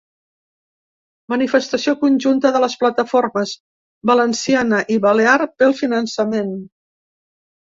Manifestació 1.33 1.93
conjunta 1.99 2.51
de 2.55 2.61
les 2.63 2.77
plataformes 2.85 3.53
valenciana 4.13 4.81
i 4.97 4.99
balear 5.05 5.37
pel 5.61 5.77
finançament. 5.83 6.53